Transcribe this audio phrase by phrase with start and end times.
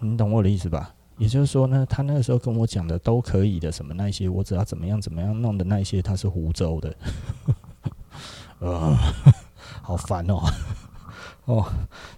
[0.00, 0.94] 你懂我的意思吧？
[1.18, 6.96] 也就是说呢，他那个时候跟我讲的都可以的，什么那些，我只要怎么样怎么样弄的那些，他是湖州的，
[8.60, 8.96] 呃，
[9.82, 10.40] 好烦哦，
[11.44, 11.66] 哦，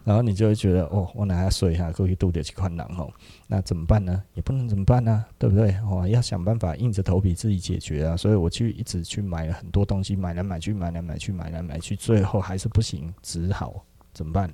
[0.05, 3.11] 然后你就会觉得，哦，我哪要睡一下，过去度点去困难哦，
[3.49, 4.23] 那怎么办呢？
[4.35, 5.27] 也不能怎么办呢、啊？
[5.37, 5.77] 对不对？
[5.91, 8.17] 哦，要想办法硬着头皮自己解决啊。
[8.17, 14.53] 所以我去一直去买了很多东西，买来买去，买来买去，买来买去，最后还是不行，只好怎么办？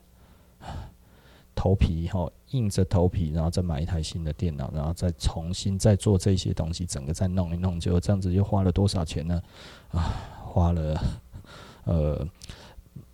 [1.54, 9.43] 头皮哈，硬着头皮，然后再买一台新的电脑，然后再重新再做这些东西，整个再弄一弄，结果这样子又花了多少钱呢？
[9.91, 10.98] 啊，花了
[11.84, 12.27] 呃，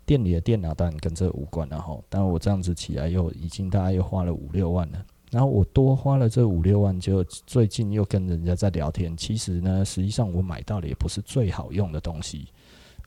[0.06, 12.48] 店里的电脑当然跟这无关了哈，但我这样子起来又已经大概又花了五六万了，然后我多花了这五六万，就最近又跟人家在聊天，其实呢，实际上我买到的也不是最好用的东西。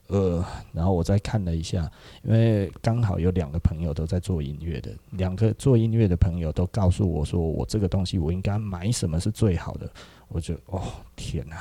[0.08, 0.44] 呃，
[0.74, 1.90] 然后我再看了一下，
[2.24, 9.90] 因为刚好有两个朋友都在做音乐的，两个做音乐的朋友都告诉我说，我这个东西我应该买什么是最好的。
[10.30, 10.82] 我就哦
[11.16, 11.58] 天哪，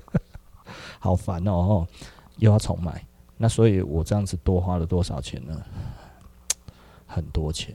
[0.98, 1.88] 好烦哦，哦，
[2.36, 3.04] 又要重买。
[3.36, 5.60] 那所以我这样子多花了多少钱呢？
[7.06, 7.74] 很多钱。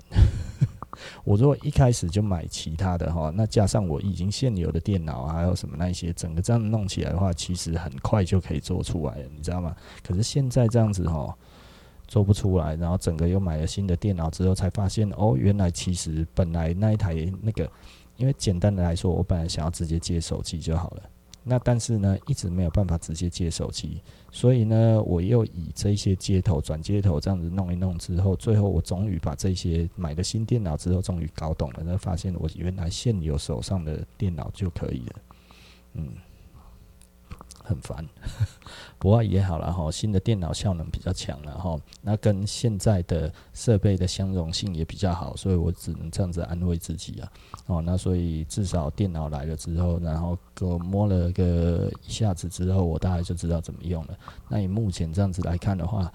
[1.23, 9.75] 我如果一开始就买其他的哈，那加上我已经现有的电脑啊，还有什么那些，整个这样弄起来的话，其实很快就可以做出来了，你知道吗？
[10.03, 11.35] 可是现在这样子哈，
[12.07, 17.69] 做不出来，然后整个又买了新的电脑之后，才发现哦，原来其实本来那一台那个，
[18.15, 21.03] 因为简单的来说，我本来想要直接接手机就好了。
[21.49, 24.01] 那但是呢，一直没有办法直接接手机，
[24.37, 35.15] 所以呢，我又以这些接头转接头这样子弄一弄之后，最后我终于把这些买了新电脑之后，终于搞懂了，那发现我原来现有手上的电脑就可以了，
[35.95, 36.09] 嗯。
[37.67, 38.05] 很烦，
[38.97, 39.91] 不过也好了哈。
[39.91, 47.31] 新的电脑效能比较强了哈，那跟现在的设备的相容性也比较好，所以我只能这样子安慰自己啊。
[47.67, 54.17] 哦，那所以至少电脑来了之后，然后给我摸了个一下子之后，我大概就知道怎么用了。
[54.47, 56.11] 那以目前这样子来看的话，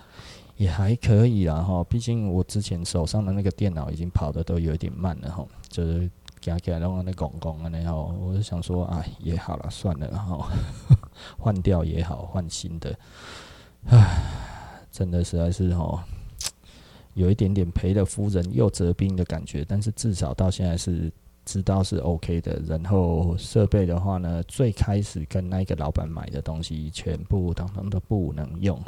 [0.56, 1.84] 也还可以啦哈。
[1.84, 6.10] 毕竟我之前手上的那个电脑已经跑得都有点慢了哈，就是
[6.42, 10.44] 给给然后那拱拱啊，然后我就想说啊，也好了，算了，然后。
[11.38, 12.98] 换掉也好，换新的，
[13.86, 16.02] 唉，真的实在是哦，
[17.14, 19.64] 有一点点赔了夫人又折兵的感觉。
[19.68, 21.12] 但是至少到现在是
[21.44, 22.60] 知道是 OK 的。
[22.66, 28.82] 然后设备的话呢，最开始跟那个老板买的东西全部统统都不能用，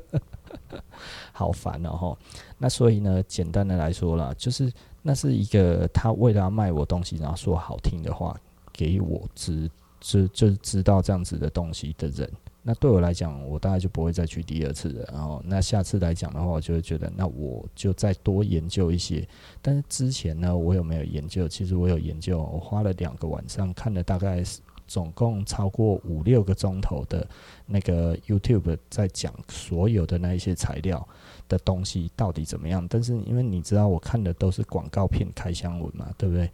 [1.32, 2.16] 好烦哦。
[2.56, 4.72] 那所以呢，简单的来说啦，就是
[5.06, 8.36] 那是一个他为了要卖我东西，然后说好听的话
[8.72, 9.70] 给我知。
[9.98, 12.30] 知，就是知道这样子的东西的人，
[12.62, 15.08] 那对我来讲，我大概就不会再去第二次了。
[15.10, 19.26] 然后，那下次来讲的话，我就会觉得，那我就再多研究一些。
[19.62, 21.48] 但是之前呢，我有没有研究？
[21.48, 24.42] 其实我有研究，我花了两个晚上看了大概
[24.86, 27.26] 总共超过五六个钟头的
[27.64, 31.08] 那个 YouTube，在讲所有的那一些材料
[31.48, 32.86] 的东西到底怎么样。
[32.88, 36.50] 但是因为你知道，我看的都是广告片、开箱文嘛，对不对？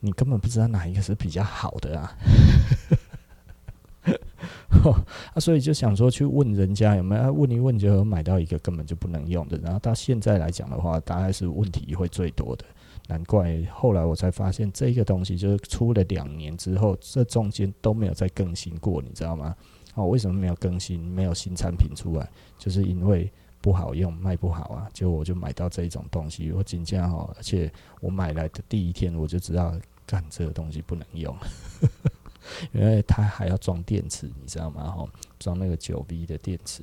[0.00, 2.14] 你根本不知道哪一个是比较好的啊，
[5.32, 12.66] 啊，所以就想说去问人家有没有，问一问就买到一个根本就不能用的，然后到现在来讲的话，大概是问题会最多的，
[13.08, 19.56] 难怪后来我才发现这个东西就是出了两年之后，这中间都没有再更新过，你知道吗？
[19.94, 22.28] 哦，为什么没有更新，没有新产品出来？
[22.58, 23.32] 就是因为
[23.64, 29.74] 不好用，卖不好啊，就我就买到这一种东西，我紧张哦，而且我买来的第一天我就知道。
[30.06, 31.34] 干这个东西不能用，
[32.72, 34.90] 因为它还要装电池，你知道吗？
[34.90, 35.08] 哈，
[35.38, 36.82] 装那个九 V 的电池，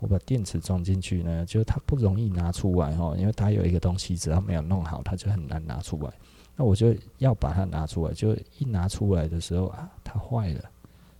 [0.00, 6.12] 我把电池装进去呢，就它不容易拿出来吼，因为它有一个东西，只要没有弄好，它就很难拿出来。
[6.56, 10.64] 那我就要把它拿出来，就一拿出来的时候啊，它坏了，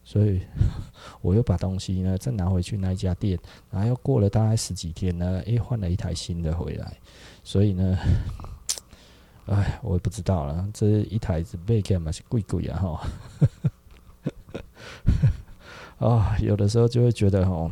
[0.07, 0.41] 所以
[1.21, 3.37] 我又把东西呢再拿回去那一家店，
[3.71, 6.97] 然后又过了大概十几天呢，诶，换了一台新的回来，
[7.43, 7.99] 所以呢。
[9.47, 10.69] 哎，我也不知道了。
[10.75, 13.01] 这一台子买起来嘛是贵贵啊哈。
[16.05, 17.71] 啊，有的时候就会觉得哈，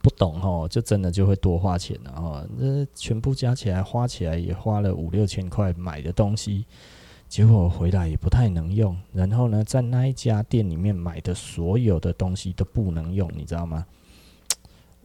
[0.00, 2.46] 不懂哈，就真的就会多花钱了哈。
[2.56, 6.64] 那全部加起来花起来也花了五六千块买的东西，
[7.30, 8.94] 结果回来也不太能用。
[9.12, 13.86] 然后呢，在那一家店里面买的所有的东西都不能用，你知道吗？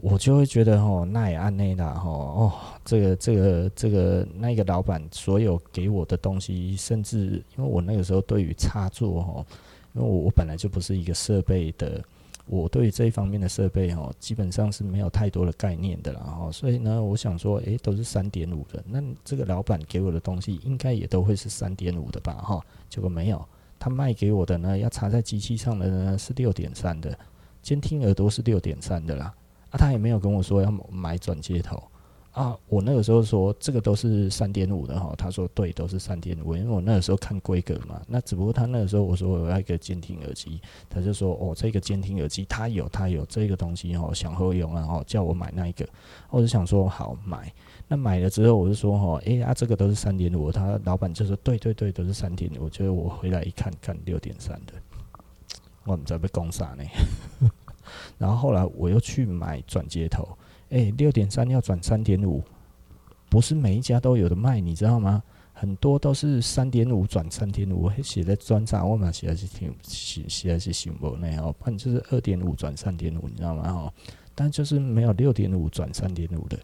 [0.01, 9.45] 我就会觉得吼，那也按内啦吼哦，这个这个这个那个老板所有给我的东西，甚至因为我那个时候对于插座吼，
[9.94, 12.04] 因为我我本来就不是一个设备的
[12.47, 23.44] 我对这一方面的设备哦，基本上是没有太多的概念的啦哈，所以呢，我想说，诶，都是三点五的，那这个老板给我的东西应该也都会是三点五的吧哈，结果没有，
[23.80, 27.18] 他卖给我的呢，要插在机器上的呢是六点三的，
[27.63, 29.33] 监听耳朵是六点三的啦，
[29.71, 31.81] 啊，他也没有跟我说要买转接头。
[32.35, 38.01] 啊，我那个时候说这个都是三点五的哈，他说对，都是三点五，因为我那个时候看规格嘛。
[38.09, 40.59] 那只不过他那个时候我说我要一个监听耳机，
[40.89, 45.87] 他就说哦，这个监听耳机他有他有这个东西哦，想合用啊哦，叫我买那一个。
[46.29, 47.49] 我就想说好买，
[47.87, 52.65] 那买了之后我就说哈，哎啊，这个都是三点五，他老板就说对对对，都是三点五。
[52.65, 54.73] 我觉得我回来一看，看六点三的，
[55.85, 56.83] 我们在被攻杀呢。
[58.17, 60.27] 然后后来我又去买转接头。
[60.75, 62.44] 诶，六点三要转三点五，
[63.30, 65.24] 不是每一家都有的卖，你知道吗？
[65.54, 73.72] 很多都是三点五转三点五，写在专场，我嘛写的是挺写写的是新闻内哦，反正就是二点五转三点五，你知道吗？
[73.72, 73.94] 哈，
[74.36, 76.60] 但就是没有六点五转三点五的，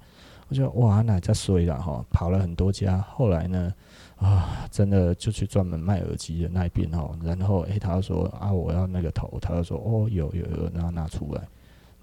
[0.50, 3.74] 我觉得哇，那在衰了哈，跑了很多家，后来呢，
[4.18, 11.42] 啊，真的就去专门卖耳机的那边哦，然后诶，他说啊，我要那个头，他就说哦，有有有，然后拿出来。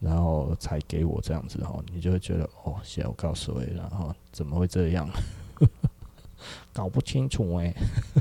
[0.01, 5.09] 然后才给我这样子哈，你就会觉得哦，现在我告诉你，然后怎么会这样？
[6.73, 7.75] 搞不清楚哎，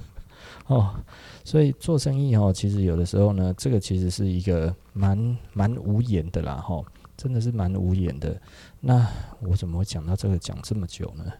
[0.65, 0.95] 哦，
[1.43, 6.83] 所以做生意哦，其实有的时候呢，这个其实是一个蛮蛮无言的啦哈，
[7.15, 8.41] 真的是蛮无言的。
[8.79, 9.07] 那
[9.41, 11.31] 我怎么会讲到这个讲这么久呢？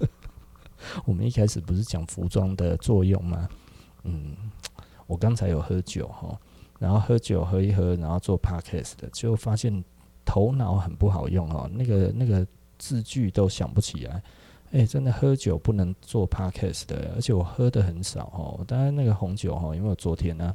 [1.04, 3.48] 我们一开始不是讲服装的作用吗？
[4.04, 4.34] 嗯，
[5.06, 6.38] 我刚才有喝酒哈。
[6.78, 9.84] 然后喝酒喝一喝，然后做 podcast 的，就发现
[10.24, 12.46] 头脑很不好用哦，那个那个
[12.78, 14.22] 字句都想不起来。
[14.70, 18.62] 哎，真的喝酒不能做 podcast 的，而且我喝的很少哦。
[18.68, 20.52] 当然那个红酒哈，因为我昨天呢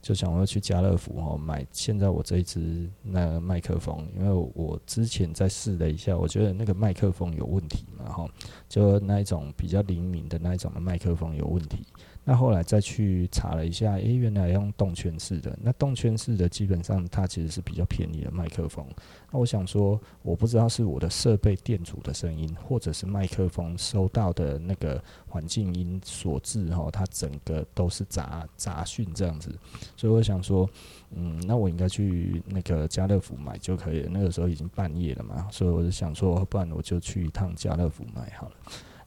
[0.00, 8.26] 就想我要去家乐福哦买现在我这一支那个麦克风，因为我之前在试了一下，我觉得那个麦克风有问题嘛哈，
[8.66, 11.84] 就那一种比较灵敏的那一种的麦克风有问题。
[12.30, 15.58] 那后来再去查了一下，诶，原来用动圈式的。
[15.60, 18.86] 那动圈式的基本上它其实是比较便宜的麦克风。
[19.32, 29.52] 那我想说，我不知道是我的设备电阻的声音，或者是麦克风收到的那个环境音所致哈，它整个都是杂杂讯这样子。
[29.96, 30.70] 所以我想说，
[31.10, 34.08] 嗯，那我应该去那个家乐福买就可以了。
[34.08, 38.54] 那个时候已经半夜了嘛，所以我就想说，不然我就去一趟家乐福买好了。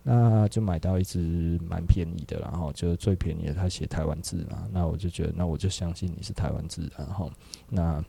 [0.05, 7.31] 那就买到一支蛮便宜的，然后就是最便宜的，他写台湾字嘛，那我就觉得，那我就相信你是台湾字，然后
[7.69, 8.03] 那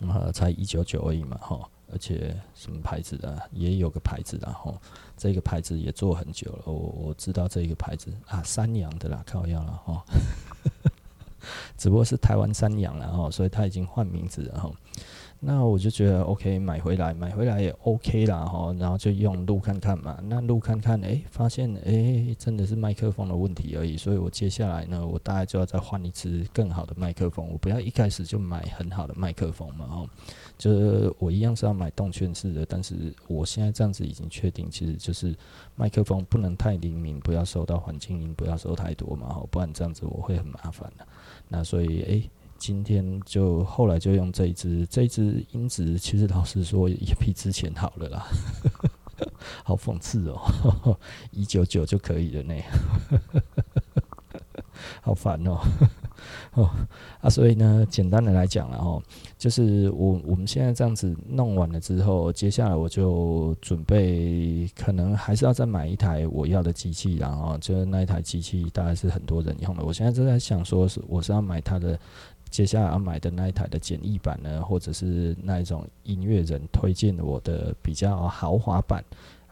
[0.00, 1.60] 呃才一九九而已嘛，哈，
[1.92, 4.80] 而且什么牌子的也有个牌子，然后
[5.14, 10.02] 这个牌子也做很久了，我我知道这个牌子啊，三阳的啦，靠腰了哈，
[11.76, 14.70] 只不过是台湾三阳了哈，所以他已经换名字了哈。
[15.42, 20.20] 那我就觉得 OK，买回来买回来也 OK 啦哈，然后就用录看看嘛。
[20.28, 23.96] 那录看看，诶、发现诶、真的是麦克风的问题而已。
[23.96, 27.48] 所以我接下来呢，我大概就要再换一支更好的麦克风。
[27.50, 30.06] 我不要一开始就买很好的麦克风嘛哈，
[30.58, 32.94] 就是我一样是要买动圈式的，但是
[33.26, 35.34] 我现在这样子已经确定，其实就是
[35.74, 41.06] 麦克风不能太灵敏，不要收到环境音，不要收太多嘛哈，不然这样子我会很麻烦的。
[41.48, 42.30] 那所以诶。
[42.60, 48.26] 今天就后来就用这一支，这一支音质其实老实说也比之前好了啦，
[49.64, 50.98] 好讽刺哦，
[51.32, 52.54] 一九九就可以了呢，
[55.00, 55.58] 好烦哦，
[56.52, 56.70] 哦
[57.22, 59.02] 啊，所以呢，简单的来讲了哦，
[59.38, 71.98] 就是我我们现在这样子弄完了之后，接下来我就准备可能还是要再买一台我要的机器，然后就是那一台机器大概是很多人用的，我现在正在想说是我是要买它的。
[72.50, 79.04] 接下来要买的那一台的简易版呢，或者是那一种音乐人推荐我的比较豪华版，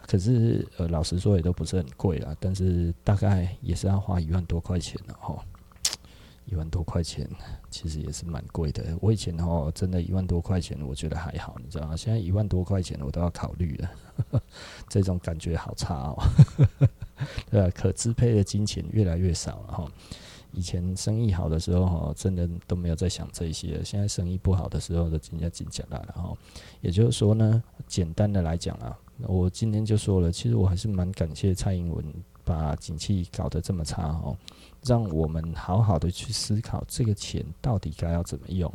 [0.06, 5.40] 可是呃，老实说也都不是很贵啦，但是大概也是要花一万多块钱的哈，
[6.46, 7.28] 一万多块钱
[7.70, 8.82] 其实也是蛮贵的。
[9.00, 11.96] 我以前哦真的一万多块钱我觉得还好，你知道吗？
[11.96, 14.42] 现在一万多块钱我都要考虑了，
[14.88, 16.16] 这种感觉好差哦，
[17.48, 17.70] 对吧？
[17.74, 19.88] 可支配的金钱越来越少了齁。
[20.52, 23.82] 以前生意好的时候，哈，真的都没有在想这些。
[23.84, 26.04] 现在生意不好的时候，都紧张紧张了。
[26.14, 26.36] 然后，
[26.80, 32.04] 也就是说呢，简单的来讲啊，我今天就说了，其实我还是蛮感谢蔡英文
[32.44, 34.36] 把景气搞得这么差哦，
[34.84, 38.72] 让我们好好的去思考这个钱到底该要怎么用。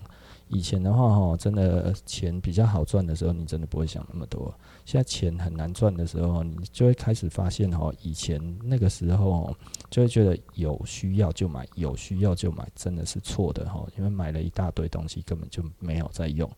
[0.50, 4.54] 以前的话哈，真的钱比较好赚的时候，你真的不会想那么多。
[4.86, 9.56] 现在钱很难赚的时候，你就会开始发现哈，以前那个时候
[9.90, 13.86] 就会觉得有需要就买，有需要就买，真的是错的哈。
[13.98, 16.50] 因为买了一大堆东西，根本就没有在用。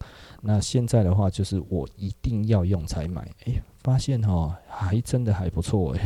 [0.42, 3.22] 那现在的话，就是我一定要用才买。
[3.46, 3.54] 哎、
[3.84, 6.02] 发现哈，还真的还不错哎。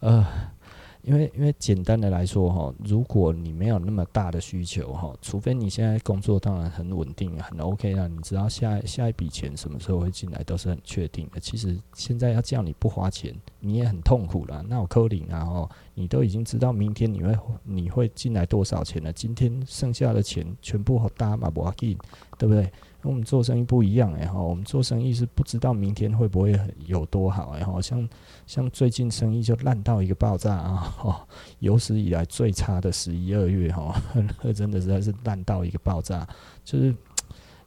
[0.00, 0.26] 呃。
[1.02, 11.40] 因为因为简单的来说哈，如果你没有那么大的需求哈，除非你现在工作当然很稳定很 OK 啊，你知道下下一笔钱什么时候会进来都是很确定的。
[11.40, 14.62] 其实现在要叫你不花钱，你也很痛苦了。
[14.68, 21.96] 那我扣零啊哦你都已经知道明天你会你会进来多少钱了，今天剩下的钱全部搭嘛不要紧，
[22.38, 22.70] 对不对？
[23.02, 28.08] 跟我们做生意不一样哎哈，我们做生意是不知道明天会不会有多好哎哈，像
[28.46, 31.26] 像最近生意就烂到一个爆炸啊哈，
[31.60, 33.94] 有史以来最差的十一二月哈，
[34.54, 36.28] 真的实在是烂到一个爆炸，
[36.64, 36.94] 就是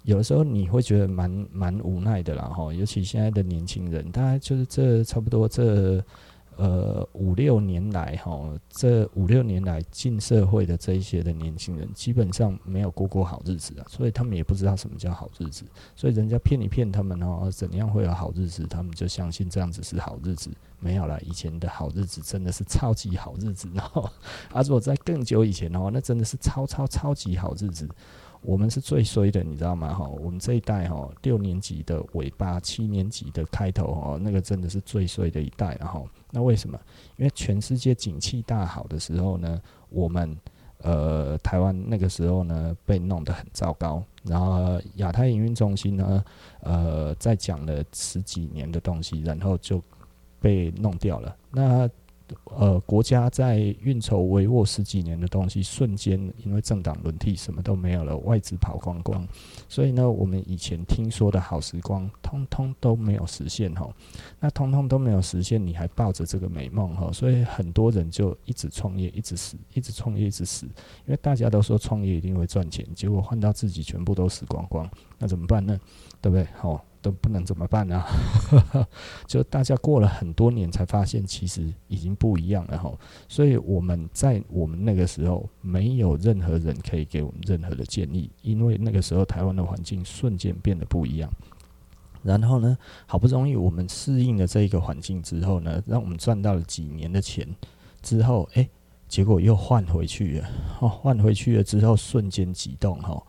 [0.04, 6.04] 有的时候你会觉得蛮蛮无奈的啦哈，尤其现在的年轻人，大概就是这差不多这。
[6.58, 24.10] 呃，五六年来，哈，这五六年来进社会的这一些的年轻人，基本上没有过过好日子啊，所以他们也不知道什么叫好日子，所以人家骗一骗他们哦，怎样会有好日子，他们就相信这样子是好日子，没有了，以前的好日子真的是超级好日子，然后，
[24.52, 27.88] 啊，如果在更久以前的话，那真的是超超超级好日子。
[28.44, 29.94] 我们是最衰的，你知道吗？
[29.94, 35.78] 哈，我们这一代哈，六年级的尾巴，七年级的开头哦，那个真的是最衰的一代。
[35.80, 36.80] 然后，那为什么？
[37.18, 40.38] 因为全世界景气大好的时候呢，我们
[40.80, 44.04] 呃台湾那个时候呢被弄得很糟糕。
[44.24, 46.24] 然后亚太营运中心呢，
[46.62, 49.82] 呃，在讲了十几年的东西，然后就
[50.40, 51.36] 被弄掉了。
[51.50, 51.90] 那
[52.46, 59.28] 呃，国家在运筹帷幄十几年的东西，瞬间因为政党轮替，什么都没有了，外资跑光光，
[59.68, 63.94] 所以呢，我们以前听说的好时光，通通都没有实现吼。
[64.40, 74.90] 那通通都没有实现，你还抱着这个美梦哈，所以很多人就一直创业，一直死，一直创业，一直死，因为大家都说创业一定会赚钱，结果换到自己全部都死光光，
[75.20, 75.80] 那怎么办呢？
[76.22, 76.48] 对不对？
[76.60, 76.80] 吼。
[77.04, 78.02] 都不能怎么办呢？
[79.28, 82.92] 就大家过了很多年才发现，其实已经不一样了哈。
[83.28, 91.30] 所以我们在我们那个时候，没有任何人可以给我们任何的建议，因为那个时候台湾的环境瞬间变得不一样。
[92.24, 97.46] 然后呢，好不容易我们适应了这一个环境之后呢，让我们赚到了几年的钱
[98.02, 98.70] 之后，诶，
[99.10, 100.50] 结果又换回去了。
[100.80, 103.22] 哦，换回去了之后，瞬间激动哈。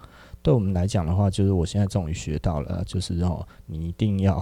[0.44, 4.38] 对我们来讲的话，就是我现在终于学到了，就是哦，你一定要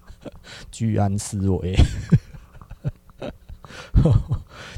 [0.72, 1.76] 居安思危，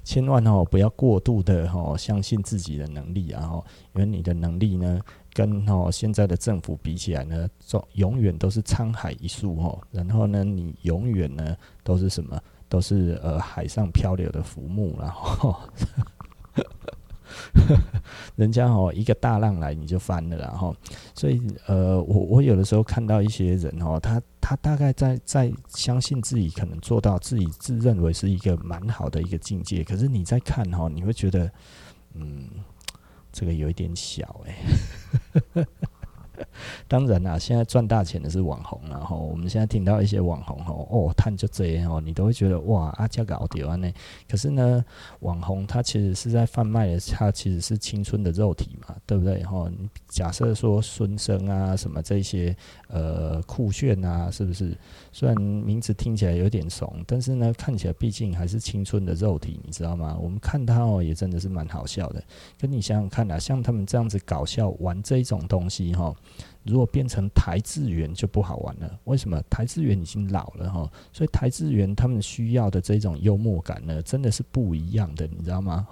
[0.02, 5.00] 千万哦不要过度的哦相信自己的能力啊，然后因为你的能力呢，
[5.32, 12.36] 跟哦现在的政府比起来呢，总永远都是沧海一粟哦，然后呢，你永远呢都是什么，
[12.68, 15.54] 都是呃海上漂流的浮木，然后。
[18.36, 20.74] 人家哦，一个大浪来你就翻了，然后，
[21.14, 31.50] 所以呃，我我有的时候看到一些人哦，他他大概在在相信自己可能做到自己自认为是一个蛮好的一个境界，可是你在看哦，你会觉得，
[32.14, 32.48] 嗯，
[33.32, 35.64] 这个有一点小哎。
[36.86, 43.90] 当然啦，现在赚大钱的是网红，然后我们现在听到一些网红吼哦，他就这样哦，你都会觉得哇，阿加搞屌呢。
[44.28, 44.84] 可是呢，
[45.20, 49.42] 网红他其实是在贩卖的，他其实是青春的肉体嘛，对不对？
[49.42, 49.66] 哈，
[50.06, 52.54] 假设说孙生啊什么这些
[52.88, 54.76] 呃酷炫啊，是不是？
[55.12, 60.14] 虽然名字听起来有点怂，但是呢，看起来毕竟还是青春的肉体，你知道吗？
[60.20, 62.22] 我们看他哦，也真的是蛮好笑的。
[62.58, 66.14] 跟你想想看啊，像他们这样子搞笑玩这种东西哈。
[66.64, 69.40] 如果变成台智源就不好玩了，为什么？
[69.48, 75.86] 台智源已经老了哈，所以台智源他们需要的这种幽默感呢，真的是不一样的，你知道吗？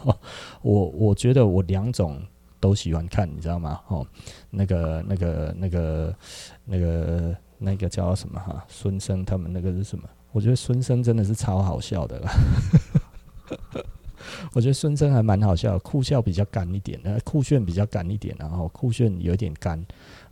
[0.60, 2.20] 我我觉得我两种
[2.60, 3.80] 都喜欢看，你知道吗？
[3.88, 4.06] 哦，
[4.50, 6.16] 那个那个那个
[6.64, 8.62] 那个那个叫什么哈？
[8.68, 10.04] 孙生他们那个是什么？
[10.30, 12.30] 我觉得孙生真的是超好笑的啦。
[14.52, 19.82] 我觉得孙生还蛮好笑，酷笑比较干一点，呃，酷炫比较干一点，然后酷炫有点干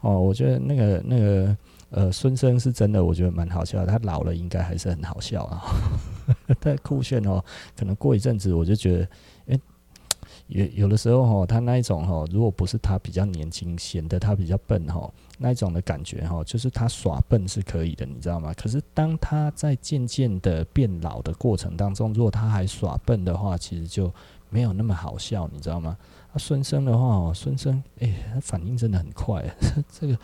[0.02, 0.20] 哦。
[0.20, 1.56] 我觉得那个那个
[1.90, 3.84] 呃，孙生是真的，我觉得蛮好笑。
[3.86, 5.64] 他老了应该还是很好笑啊。
[6.60, 7.42] 但酷炫哦，
[7.76, 9.08] 可能过一阵子我就觉得，
[9.46, 9.60] 诶。
[10.48, 18.52] 有有的时候哈，他那一种哈，如果不是他比较年轻，显得他比较笨哈，那一种的感觉哈，就是他耍笨是可以的，你知道吗？
[18.54, 24.12] 可是当他在渐渐的变老的过程当中，如果他还耍笨的话，其实就
[24.48, 25.96] 没有那么好笑，你知道吗？
[26.32, 29.44] 啊，孙生的话哦，孙生，哎，他反应真的很快。
[29.92, 30.18] 这个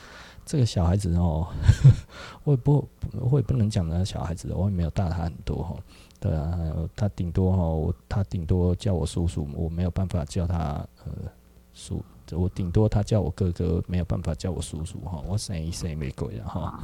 [0.46, 1.46] 这个小孩子哦，
[2.44, 5.76] 我也不我也不能讲他小孩子，我也没有大他很多哈。
[6.24, 6.58] 对啊，
[6.96, 11.12] 他顶多哈，他顶多叫我叔叔，我没有办法叫他呃
[11.74, 12.02] 叔。
[12.32, 15.22] 我顶多他叫我哥哥，没有办法叫我叔叔哈。
[15.28, 16.82] 我生一生没鬼了哈。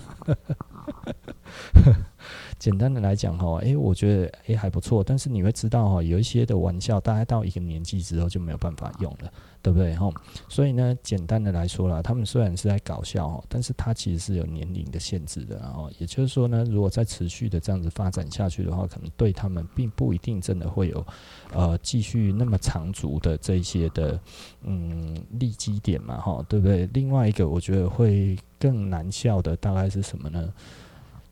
[2.61, 9.33] 简单的来讲哈，诶，我觉得诶还不错，但是你会知道哈，有一些的玩笑，大概到一个年纪之后就没有办法用了。
[9.63, 9.95] 对不对？
[9.95, 10.11] 哈，
[10.49, 15.59] 所以呢，简单的来说啦，他们虽然是在搞笑哈，但是它其实是有年龄的限制的。
[15.59, 21.07] 然后，也就是说呢，如果再持续的这样子发展下去的话，可能对他们并不一定真的会有
[21.53, 24.19] 呃继续那么长足的这些的
[24.63, 26.89] 嗯利基点嘛，哈，对不对？
[26.95, 30.51] 另外一个，我觉得会更难笑的大概是什么呢？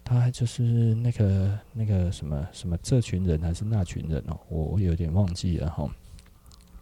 [0.08, 0.62] 大概就是
[0.94, 5.88] 那个那个什么什么这群人还是那群人哦，我我有点忘记了哈。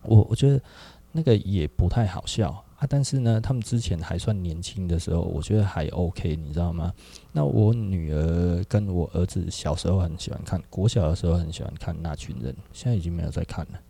[0.03, 0.61] 我我觉得。
[1.13, 6.93] 那个也不太好笑啊，但是呢，他们之前还算年轻的时候，我觉得还 OK，你知道吗？
[7.33, 13.81] 那我女儿跟我儿子小时候很喜欢看，国小的时候很喜欢看那群人，现在已经没有在看了。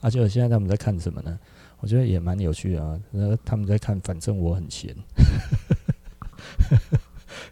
[0.00, 1.38] 而 且、我、现在他们在看什么呢？
[1.80, 2.98] 我觉得也蛮有趣的啊。
[3.10, 4.96] 那他们在看，反正我很闲。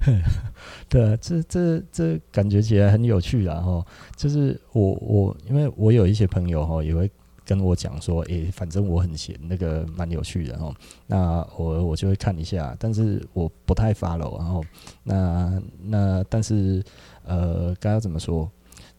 [0.89, 3.61] 对啊，这这这感觉起来很有趣啊！
[3.61, 3.85] 哈，
[4.17, 7.11] 就是我我因为我有一些朋友哈，也会。
[7.47, 10.75] 跟我讲说，诶、反正我很闲，那个蛮有趣的哦。
[11.07, 14.39] 那我我就会看一下，但是我不太 follow。
[14.39, 14.65] 然后，
[15.03, 16.83] 那那但是，
[17.27, 18.51] 呃，该要怎么说？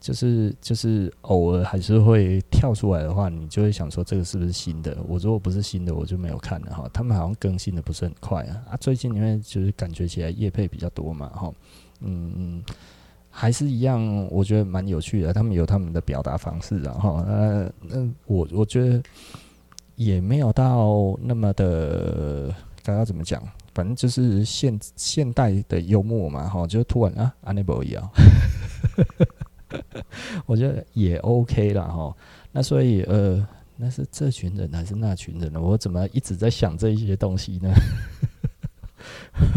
[0.05, 4.95] 就是就是偶尔还是会跳出来的话，你就会想说这个是不是新的？
[5.07, 6.87] 我如果不是新的，我就没有看了哈。
[6.93, 8.61] 他们好像更新的不是很快啊。
[8.69, 11.51] 啊，最近因为就是感觉起来叶配比较多嘛，哈，
[12.01, 12.63] 嗯嗯。
[13.31, 15.33] 还是一样，我觉得蛮有趣的。
[15.33, 19.01] 他们有他们的表达方式，然后呃，那我我觉得
[19.95, 23.41] 也没有到那么的，刚刚怎么讲？
[23.73, 28.09] 反正就是现现代的幽默嘛，哈，就突然啊，阿内博一样，
[30.45, 32.15] 我觉得也 OK 了哈。
[32.51, 35.61] 那所以呃，那是这群人还是那群人呢？
[35.61, 37.73] 我怎么一直在想这一些东西呢？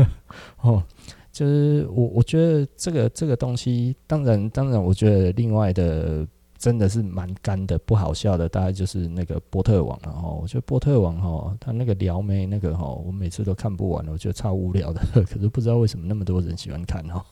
[0.62, 0.82] 哦。
[1.30, 6.26] 就是我，我觉得这个这个东西，当然当然，我觉得另外的
[6.58, 10.28] 真的是蛮干的，不好笑的，大概就是那个波特王了哈。
[10.28, 15.00] 我觉得波特王哈，他那个撩妹那个哈，我每次都看不完，我觉得超无聊的。
[15.24, 17.24] 可是不知道为什么那么多人喜欢看哈，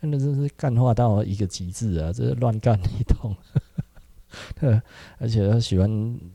[0.00, 3.34] 那真是干话到一个极致啊，这是乱干一通。
[5.18, 5.88] 而且他喜欢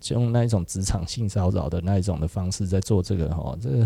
[0.09, 3.85] 用那一种职场性骚扰的那一种的方式在做这个哈，这 个。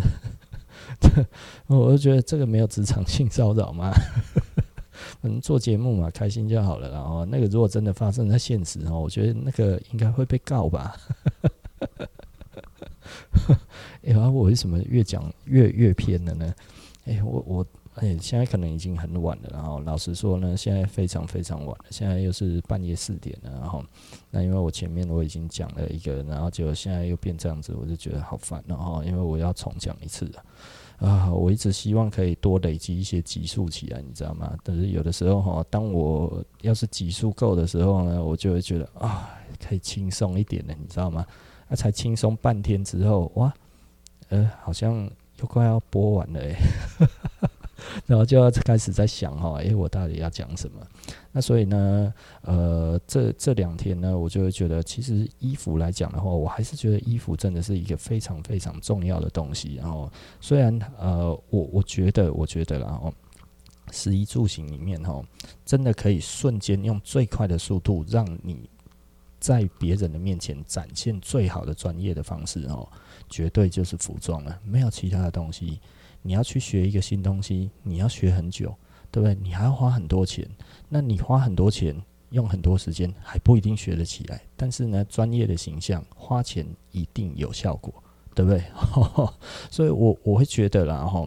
[1.68, 3.92] 我就觉得这个没有职场性骚扰吗，
[5.22, 6.90] 嗯，做节目嘛，开心就好了。
[6.92, 10.96] 然后那个如果真的发生在现实哦，我觉得那个应该会被告吧。
[14.04, 16.54] 哎、欸，我为什么越讲越越偏了呢？
[17.06, 19.50] 哎、欸，我我哎、现在可能已经很晚了。
[19.52, 23.52] 然后老实说呢，现在非常非常晚了，现在又是半夜四点了。
[23.60, 23.84] 然后
[24.30, 28.64] 那因为我前面我已经讲了一个，然后结果现在又变这样子，我就觉得好烦。
[28.68, 30.44] 然后因为我要重讲一次了。
[30.98, 34.58] 啊，我一直希望可以多累积一些集数起来，你知道吗？
[34.64, 39.30] 但是有的时候哈，当我要是集数够的时候呢，我就会觉得啊，
[39.64, 41.26] 可以轻松一点了，你知道吗？
[41.70, 43.54] 啊、才轻松半天之后，哇，
[44.30, 45.08] 呃，好像
[45.40, 46.56] 又快要播完了诶。
[48.06, 50.82] 然后就要开始在想哈，诶，我到底要讲什么？
[51.32, 59.76] 那所以呢，呃，这这两天呢，我就会觉得，其实衣服来讲的话，我还是觉得衣服真的是一个非常非常重要的东西。
[59.76, 63.14] 然后，虽然呃，我我觉得，我觉得然后，
[63.92, 65.24] 食衣住行里面哈，
[65.66, 68.70] 真的可以瞬间用最快的速度，让你
[69.40, 72.88] 在别人的面前展现最好的专业的方式哦，
[73.30, 75.80] 绝对就是服装了，没有其他的东西。
[76.28, 78.76] 你要去学一个新东西，你要学很久，
[79.10, 79.34] 对不对？
[79.42, 80.46] 你还要花很多钱。
[80.90, 81.96] 那你花很多钱，
[82.32, 84.42] 用很多时间，还不一定学得起来。
[84.58, 87.94] 但是呢，专业的形象，花钱一定有效果，
[88.36, 88.62] 对不对？
[89.72, 91.26] 所以我我会觉得啦，哈。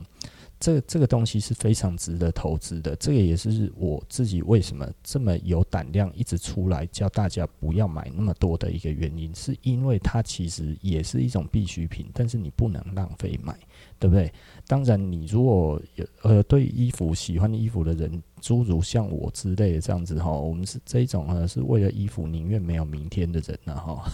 [0.63, 13.59] 这这个东西是非常值得投资的，这个也是我自己为什么这么有胆量一直出来教大家不要买那么多的一个原因，是因为它其实也是一种必需品，但是你不能浪费买，
[14.01, 14.33] 对不对？
[14.67, 24.11] 当然，你如果有呃对衣服喜欢衣服的人，诸如像我之类的这样子哈，我们是这一种呢，是为了衣服宁愿没有明天的人呢哈。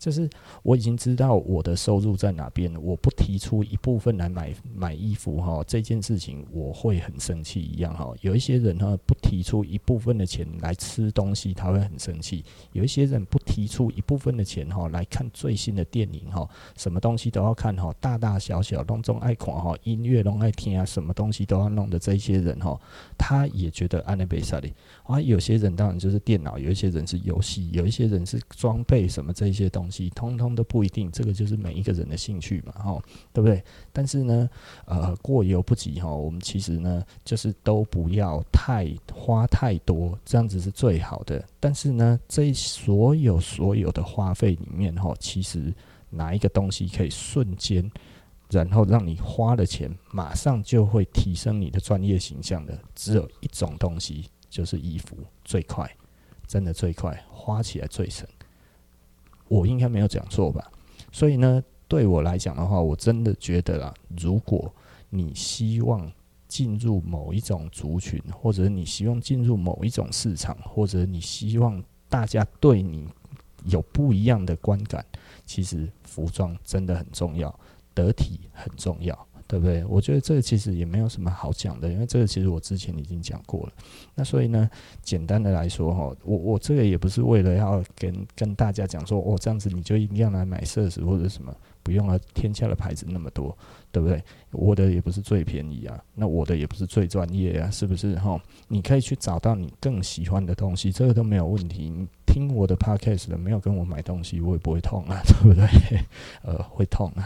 [0.00, 0.28] 就是
[0.62, 8.10] 我已经知道我的收入在哪边，我不提出一部分来买买衣服哈，这件事情我会很生气一样哈。
[8.22, 22.80] 有一些人哈不提出一部分的钱来吃东西，他会很生气；有一些人不提出一部分的钱哈来看最新的电影哈，什么东西都要看哈，大大小小都总爱看哈，音乐都爱听啊，什么东西都要弄的这些人哈，
[23.18, 25.20] 他也觉得安内贝萨里啊。
[25.20, 29.89] 有些人当然就是电脑，有一些人是游戏，有一些人是装备什么这些东西。
[30.10, 33.62] 通通都不一定，这个就是每一个人的兴趣嘛，哈，对不对？
[33.92, 34.48] 但是呢，
[34.86, 41.44] 呃，过犹不及哈，我们其实呢，就是都不要太花太多，这样子是最好的。
[41.58, 45.74] 但是呢，这所有所有的花费里面哈，其实
[46.08, 47.90] 哪一个东西可以瞬间，
[48.50, 55.88] 然后让你花了钱，马上就会提升你的专业形象的，只有一种东西，就是衣服，最快，
[56.46, 58.26] 真的最快，花起来最省。
[59.50, 60.70] 我应该没有讲错吧？
[61.10, 64.72] 所以呢，对我来讲的话，我真的觉得啊，如果
[65.08, 66.08] 你希望
[66.46, 73.08] 进入某一种族群，或者你希望进入某一种市场，或者你希望大家对你
[73.64, 75.04] 有不一样的观感，
[75.44, 77.52] 其实服装真的很重要，
[77.92, 79.26] 得体很重要。
[79.50, 79.84] 对不对？
[79.86, 83.72] 我觉得这个其实也没有什么好讲的，因为这个其实我之前已经讲过了。
[84.14, 84.70] 那所以呢，
[85.02, 91.52] 简单的来说哈，我我这个也不是为了要跟跟大家讲说，哦，这样子你就一定要来买设施或者什么。
[91.82, 93.56] 不用了，天下的牌子那么多，
[93.90, 94.22] 对不对？
[94.52, 98.14] 我的也不是最便宜啊，那我的也不是最专业啊，是不是？
[98.16, 101.88] 哈，你可以去找到你更喜欢的东西，这个都没有问题。
[101.90, 105.66] 你听我的 podcast 的，没有跟我买东西，我也不会痛啊， 对不对？
[106.42, 107.24] 呃，会痛啊，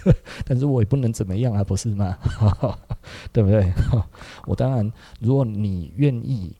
[0.46, 2.16] 但是我也不能怎么样啊，不是吗？
[3.32, 3.72] 对不对？
[4.46, 6.54] 我当然，如果你愿意。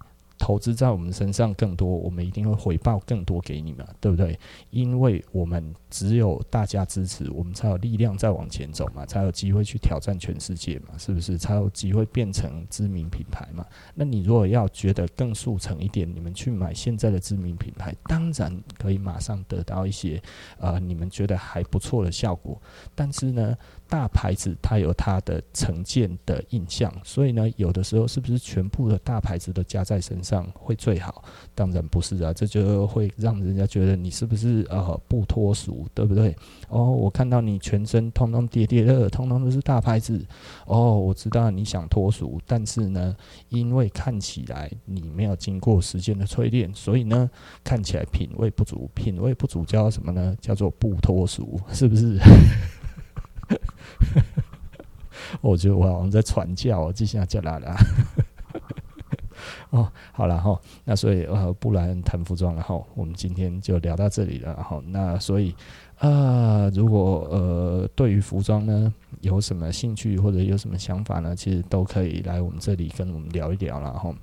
[0.46, 4.38] 投资在我们身上更多，我们一定会回报更多给你们，对不对？
[4.70, 11.36] 因为我们只有大家支持，我们才有力量再往前走嘛，才有机会去挑战全世界嘛，是不是？
[11.36, 13.66] 才有机会变成知名品牌嘛。
[13.92, 20.22] 那你如果要觉得更速成一点，你们去买现在的知名品牌，当然可以马上得到一些
[20.60, 22.56] 呃你们觉得还不错的效果。
[22.94, 31.24] 但是呢，大牌子它有它的成见的印象，所以呢，有的时候是不是全部的大牌子都加在身上会最好？
[31.54, 36.36] 当然不是啊，这就会让人家觉得你是不是呃不脱俗，对不对？
[36.68, 40.24] 哦，我看到你全身通通叠叠乐，通通都是大牌子。
[40.66, 43.16] 哦，我知道你想脱俗，但是呢，
[43.48, 47.30] 因为看起来你没有经过时间的淬炼，所以呢，
[47.62, 48.90] 看起来品味不足。
[48.94, 50.36] 品味不足叫什么呢？
[50.40, 52.18] 叫做不脱俗，是不是？
[55.40, 57.76] 我觉得我好像在传教，我记下叫来了。
[59.70, 64.82] 哦，好了哈，那所以呃，不然谈服装了哈，我们今天就聊到这里了哈。
[64.86, 65.54] 那所以
[65.98, 74.14] 啊、呃，如果呃对于服装呢有什么兴趣或者有什么想法呢，其实都可以来我们这里跟我们聊一聊了哈。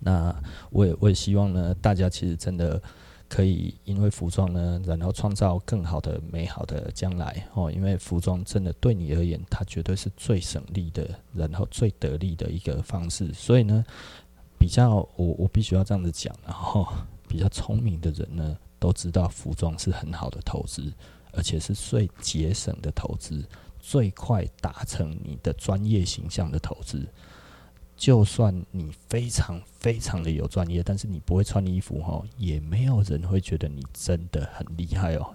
[0.00, 0.34] 那
[0.70, 2.80] 我也我也希望呢，大家其实真的。
[3.28, 7.70] 可以因为服装呢，然后创造更好的、美好的将来哦。
[7.70, 13.32] 因为服装真的对你而言，它绝对是最省力的，然后最得力的一个方式。
[13.34, 13.84] 所以呢，
[14.58, 16.86] 比较我我必须要这样子讲，然后
[17.28, 20.92] 比较聪明的人呢，都知道服装是很好的投资，
[21.32, 23.44] 而且是最节省的投资，
[23.78, 27.06] 最快达成你的专业形象的投资。
[27.98, 35.34] 就算你非常非常的有专业，但是你不会穿衣服哈，也没有人会觉得你真的很厉害哦。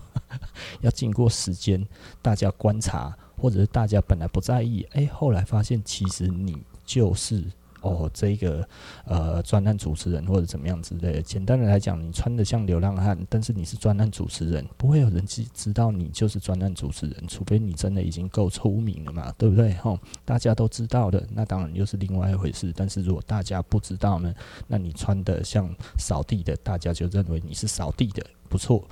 [0.80, 1.84] 要经过时间，
[2.22, 7.44] 大家观察，或者是大家本来不在意，哎，后来发现其实你就是。
[7.82, 8.66] 哦，这一个
[9.04, 11.22] 呃，专案主持人或者怎么样之类的。
[11.22, 19.74] 简单的来讲，你穿得像流浪汉，但是你是专案主持人，不会有人知知道你就是专案主持人，除非你真的已经够出名了嘛，对不对？
[19.74, 22.72] 吼，大家都知道的，那当然又是另外一回事。
[22.74, 24.32] 但是如果大家不知道呢，
[24.66, 25.68] 那你穿得像
[25.98, 28.86] 扫地的，大家就认为你是扫地的，不错，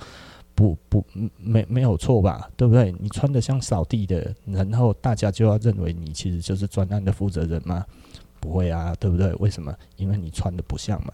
[0.53, 1.05] 不不
[1.37, 2.49] 没没有错吧？
[2.57, 2.93] 对不对？
[2.99, 7.85] 你穿得像扫地的，然后大家就要认为你其实就是专案的负责人吗？
[8.41, 9.31] 不会啊，对不对？
[9.35, 9.73] 为什么？
[9.95, 11.13] 因为你穿的不像嘛。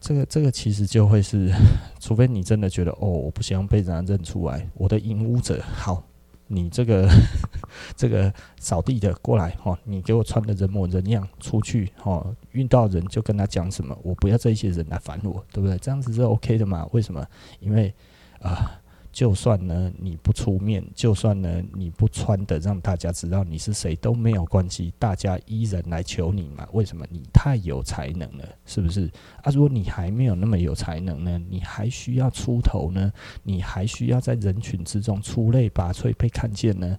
[0.00, 1.52] 这个这个其实就会是，
[2.00, 6.02] 除非你真的觉得哦，我不希望被人家认出来，我的影武者，好，
[6.46, 7.08] 你这个
[7.96, 15.76] 这个扫地的过来哈，你给我穿的人模人样出去哈，遇到人就跟他讲什么，我不要这些人来烦我，对不对？
[15.78, 16.88] 这样子是 OK 的嘛？
[16.92, 17.26] 为什么？
[17.58, 17.92] 因为
[18.40, 18.80] 啊。
[19.10, 26.68] 就算呢你不出面，就算呢你不穿的让大家知道你是谁都没有关系，大家依然来求你嘛？
[26.72, 27.04] 为什么？
[27.10, 29.10] 你太有才能了，是不是？
[29.42, 33.12] 啊，如果你还没有那么有才能呢，你还需要出头呢？
[33.42, 36.98] 你还需要在人群之中出类拔萃被看见呢？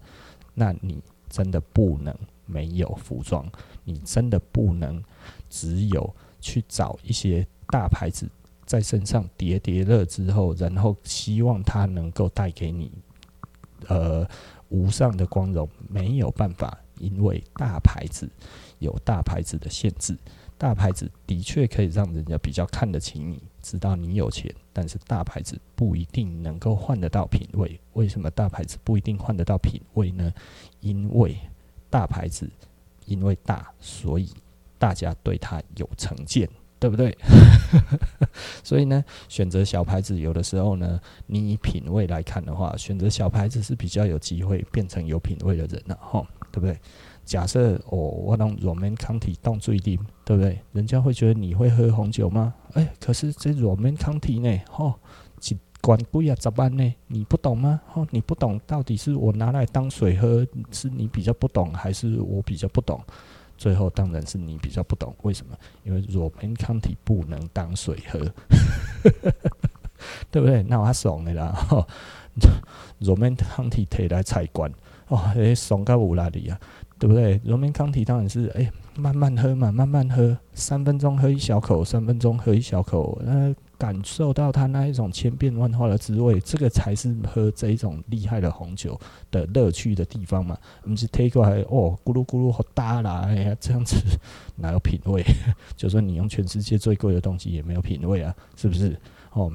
[0.54, 2.14] 那你真的不能
[2.46, 3.50] 没有服装，
[3.86, 5.02] 你真的不能
[5.50, 8.28] 只有去找一些大牌子。
[8.70, 12.92] 在身上叠叠乐之后，然后希望它能够带给你，
[13.88, 14.24] 呃，
[14.68, 18.30] 无上的光荣，没有办法，因为大牌子
[18.78, 20.16] 有大牌子的限制，
[20.56, 27.82] 大牌子的确可以让人家比较看得起你，知道你有钱，但是大牌子不一定能够换得到品味。
[27.94, 30.32] 为什么大牌子不一定换得到品味呢？
[30.80, 31.36] 因为
[31.90, 32.48] 大牌子
[33.08, 34.30] 因为大，所以
[34.78, 36.48] 大家对它有成见。
[36.80, 37.16] 对不对？
[38.64, 46.80] 所以呢，选择小牌子有的时候呢，你以品味来看的话，选择小牌子是比较有机会变成有品味的人了，哈，对不对？
[47.26, 50.60] 假设哦，我让 Roman Conti 当最低，对不对？
[50.72, 52.54] 人家会觉得你会喝红酒吗？
[52.74, 54.96] 哎，可是这 Roman Conti 呢，哈，
[55.40, 56.94] 几管贵啊，咋办呢？
[57.08, 57.80] 你不懂吗？
[57.88, 63.00] 哈，你不懂，到底是我拿来当水喝，是你比较不懂，还是我比较不懂？
[63.60, 65.54] 最后当然是你比较不懂，为什么？
[65.84, 68.18] 因为 Roman Conti 不能当水喝，
[70.32, 70.64] 对不对？
[70.64, 71.54] 那我爽的啦，
[73.02, 74.72] Roman Conti 提来菜馆，
[75.10, 76.58] 哦，诶，爽到无哪里啊，
[76.98, 83.54] 对不对？Roman Conti 当然是诶、欸，慢慢喝嘛，慢慢喝，三分钟喝一小口，三分钟喝一小口，呃。
[83.80, 89.00] 感受到它那一种千变万化的滋味，这个才是喝这一种厉害的红酒
[89.32, 90.58] 的乐趣的地方嘛。
[90.84, 93.96] 我们是推过来哦，咕噜咕噜好大啦，哎呀，这样子
[94.58, 95.24] 哪有品味？
[95.78, 99.00] 就算你用全世界最贵的东西也没有品味啊，是不是？
[99.32, 99.50] 哦，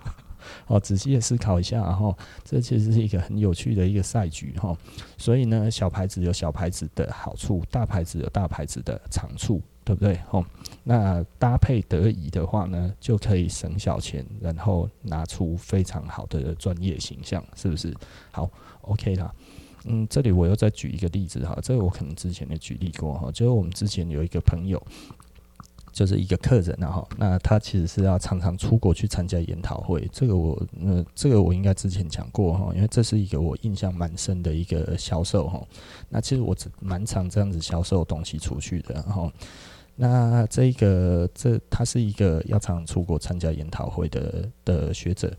[0.66, 4.74] 哦，仔细的思考一下，然后这其实是一个很有趣的一个赛局哈。
[5.18, 9.60] 所以呢，小牌子有小牌子的好处，大牌子有大牌子的长处。
[9.84, 10.18] 对不对？
[10.30, 10.44] 哦，
[10.84, 17.94] 那搭配得宜的话呢，就可以省小钱，然后拿出非常好的专业形象，是不是？
[18.30, 18.50] 好
[18.82, 19.34] ，OK 啦。
[19.86, 24.80] 嗯，这里我又再举一个例子哈，这个我可能之前也举例过哈，就是我们之前有一个朋友，
[25.92, 35.62] 就是一个客人啊哈，那他其实是要常常出国去参加研讨会，这个我，呃，这个我应该之前讲过哈，因为这是一个我印象蛮深的一个销售哈。
[36.08, 39.30] 那其实我蛮常这样子销售东西出去的哈。
[39.96, 45.30] 那这一个，这他是一个要常出国参加研讨会的的学者，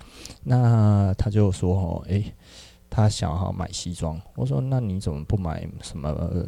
[0.44, 2.32] 那他就说哦，诶，
[2.88, 4.22] 他想要买西装。
[4.36, 6.46] 我说，那你怎么不买什么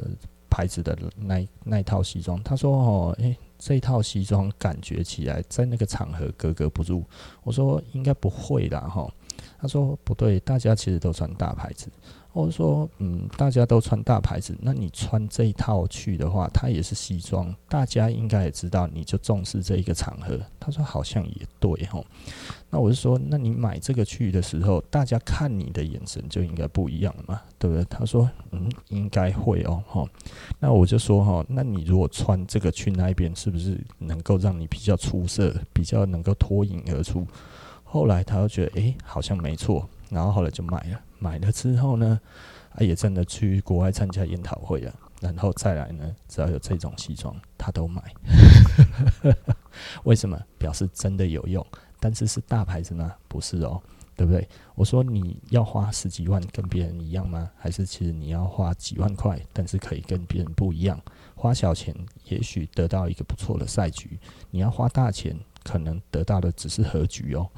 [0.48, 2.39] 牌子的那那一套西装？
[2.44, 7.02] 他说哦，诶，这一套西装感觉起来在那个场合格格不入。
[7.43, 9.10] 我说应该不会啦哈。
[9.58, 11.88] 他说不对，大家其实都穿大牌子。
[12.34, 20.39] 或者说，嗯，大家都穿大牌子，那你穿这一套去的话，它也是西装，大家应该也知道，你就重视这一个场合。
[20.60, 22.04] 他说好像也对吼，
[22.72, 27.86] 那我就说，那你买这个去的时候，大家看你的眼神就应该不一样嘛，对不对？
[27.86, 30.10] 他说，嗯，应该会哦，吼。
[30.60, 37.28] 那我就说哈，那你如果穿这个去那边，是不是能够让你比较出色，比较能够脱颖而出？
[37.84, 41.02] 后来他又觉得，诶，好像没错，然后后来就买了。
[41.19, 42.19] 买了之后呢，
[42.76, 48.02] 啊，也真的去国外参加研讨会了，然后再来呢，只要有这种西装，他都买。
[50.04, 50.39] 为什么？
[50.58, 51.65] 表示真的有用。
[51.99, 53.13] 但是是大牌子吗？
[53.30, 53.82] 不是哦，
[54.17, 54.45] 对不对？
[54.76, 57.49] 我说你要花十几万跟别人一样吗？
[57.58, 60.99] 还是其实你要花几万块，但是可以跟别人不一样？
[61.36, 61.95] 花小钱
[62.26, 64.19] 也许得到一个不错的赛局，
[64.52, 65.38] 你要花大钱。
[65.63, 67.49] 可能得到的只是和局哦，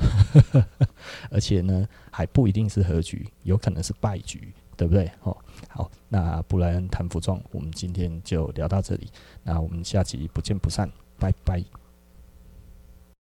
[1.31, 5.11] 而且呢，还不一定是和局，有可能是败局，对不对？
[5.23, 5.35] 哦，
[5.69, 9.09] 好，那布莱恩谈服装，我们今天就聊到这里，
[9.43, 10.89] 那我们下集不见不散，
[11.19, 11.84] 拜拜。